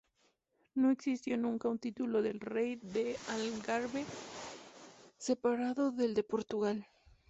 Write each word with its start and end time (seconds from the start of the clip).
No 0.73 0.89
existió 0.89 1.37
nunca 1.37 1.69
un 1.69 1.77
título 1.77 2.23
de 2.23 2.33
rey 2.33 2.75
del 2.77 3.15
Algarve, 3.29 4.03
separado 5.19 5.91
del 5.91 6.15
de 6.15 6.23
Portugal. 6.23 6.87